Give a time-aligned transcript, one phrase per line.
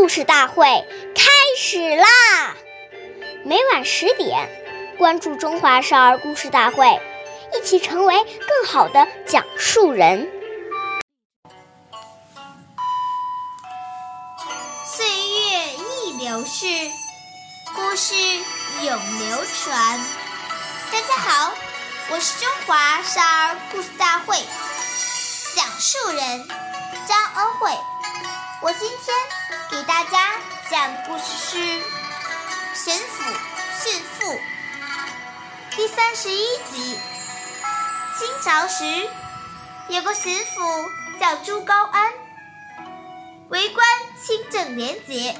[0.00, 0.64] 故事大会
[1.14, 2.06] 开始啦！
[3.44, 4.48] 每晚十点，
[4.96, 6.86] 关注《中华少儿故事大会》，
[7.54, 10.26] 一起成为更好的讲述人。
[14.86, 16.64] 岁月易流逝，
[17.76, 20.00] 故事永流传。
[20.90, 21.52] 大家好，
[22.08, 24.34] 我是中华少儿故事大会
[25.54, 26.48] 讲述人
[27.06, 27.70] 张恩惠。
[28.62, 29.16] 我今天
[29.70, 30.34] 给大家
[30.70, 31.58] 讲的故事是
[32.74, 33.22] 《神府
[33.82, 34.32] 驯妇》
[35.74, 36.98] 第三十一集。
[38.18, 38.84] 清朝时，
[39.88, 40.86] 有个巡抚
[41.18, 42.12] 叫朱高安，
[43.48, 43.86] 为官
[44.22, 45.34] 清正廉洁，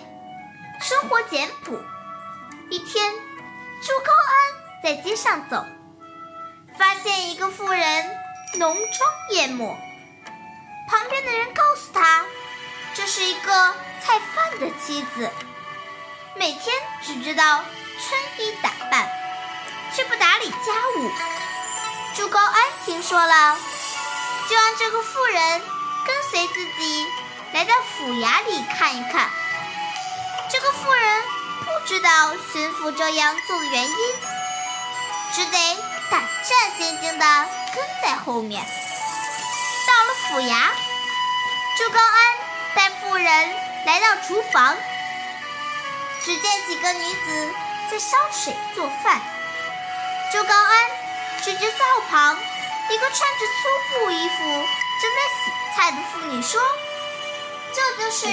[0.80, 1.78] 生活简朴。
[2.70, 3.12] 一天，
[3.82, 5.66] 朱高安在街上走，
[6.78, 8.18] 发现一个妇人
[8.54, 9.76] 浓妆艳抹，
[10.88, 12.24] 旁边的人告诉他。
[13.00, 15.30] 这是一个菜贩的妻子，
[16.34, 17.64] 每天只知道
[17.98, 19.08] 穿衣打扮，
[19.96, 20.58] 却不打理家
[20.96, 21.10] 务。
[22.14, 23.56] 朱高安听说了，
[24.50, 25.62] 就让这个妇人
[26.04, 27.06] 跟随自己
[27.54, 29.30] 来到府衙里看一看。
[30.50, 31.22] 这个妇人
[31.60, 33.96] 不知道巡抚这样做的原因，
[35.32, 38.62] 只得胆战心惊地跟在后面。
[39.86, 40.68] 到了府衙，
[41.78, 42.49] 朱高安。
[43.20, 43.54] 人
[43.86, 44.76] 来到厨房，
[46.24, 47.54] 只见几个女子
[47.90, 49.20] 在烧水做饭。
[50.32, 50.90] 周高安
[51.42, 52.38] 指着灶旁
[52.90, 54.44] 一个穿着粗布衣服
[55.00, 56.60] 正在洗菜的妇女说
[57.74, 58.26] ：“这就是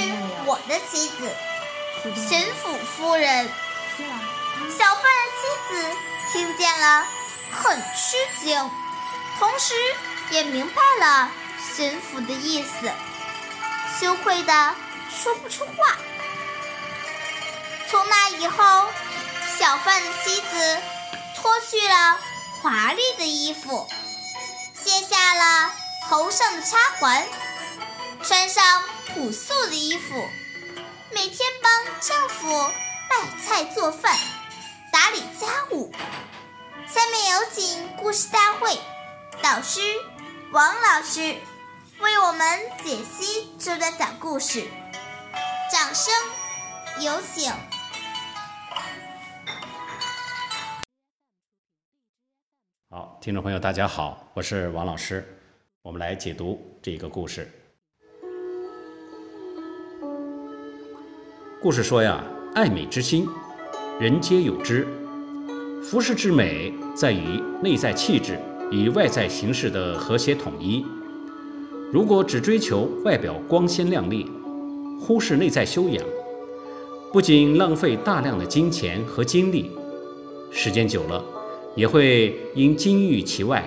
[0.46, 1.36] 我的妻子，
[2.16, 3.50] 巡抚夫人。”
[4.78, 5.98] 小贩的妻子
[6.32, 7.08] 听见了，
[7.52, 8.72] 很吃惊，
[9.40, 9.74] 同时
[10.32, 11.32] 也明白了
[11.76, 12.92] 巡抚的意思。
[14.00, 14.76] 羞愧的
[15.10, 15.98] 说不出话。
[17.90, 18.90] 从那以后，
[19.58, 20.82] 小贩的妻子
[21.36, 22.20] 脱去了
[22.62, 23.88] 华丽的衣服，
[24.76, 25.72] 卸下了
[26.08, 27.26] 头上的插环，
[28.24, 30.30] 穿上朴素的衣服，
[31.12, 32.48] 每天帮丈夫
[33.10, 34.16] 卖菜做饭、
[34.92, 35.92] 打理家务。
[36.88, 38.80] 下面有请故事大会
[39.42, 39.82] 导师
[40.52, 41.36] 王老师。
[42.28, 42.42] 我们
[42.84, 44.66] 解析这段小故事，
[45.72, 46.14] 掌声
[47.00, 47.50] 有请。
[52.90, 55.26] 好，听众朋友，大家好，我是王老师，
[55.82, 57.50] 我们来解读这个故事。
[61.62, 62.22] 故事说呀，
[62.54, 63.26] 爱美之心，
[64.02, 64.86] 人皆有之。
[65.82, 68.38] 服饰之美，在于内在气质
[68.70, 70.86] 与外在形式的和谐统一。
[71.90, 74.30] 如果只追求外表光鲜亮丽，
[75.00, 76.04] 忽视内在修养，
[77.14, 79.72] 不仅浪费大量的金钱和精力，
[80.52, 81.24] 时间久了，
[81.76, 83.64] 也会因金玉其外，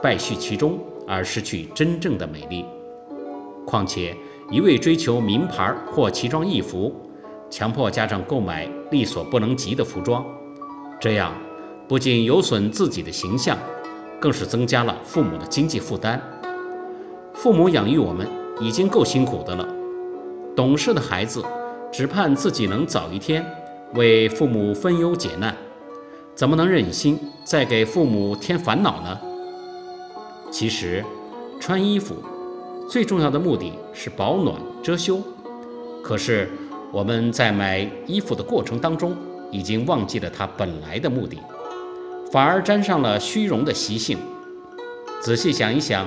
[0.00, 2.64] 败絮其中而失去真正的美丽。
[3.66, 4.16] 况且，
[4.52, 6.94] 一味追求名牌或奇装异服，
[7.50, 10.24] 强迫家长购买力所不能及的服装，
[11.00, 11.34] 这样
[11.88, 13.58] 不仅有损自己的形象，
[14.20, 16.22] 更是增加了父母的经济负担。
[17.44, 18.26] 父母养育我们
[18.58, 19.68] 已经够辛苦的了，
[20.56, 21.44] 懂事的孩子
[21.92, 23.44] 只盼自己能早一天
[23.92, 25.54] 为父母分忧解难，
[26.34, 29.20] 怎么能忍心再给父母添烦恼呢？
[30.50, 31.04] 其实，
[31.60, 32.14] 穿衣服
[32.88, 35.20] 最重要的目的是保暖遮羞，
[36.02, 36.48] 可是
[36.90, 39.14] 我们在买衣服的过程当中
[39.50, 41.38] 已经忘记了它本来的目的，
[42.32, 44.16] 反而沾上了虚荣的习性。
[45.20, 46.06] 仔细想一想。